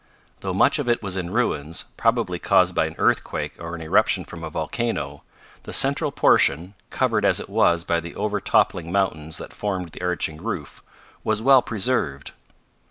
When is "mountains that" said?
8.91-9.53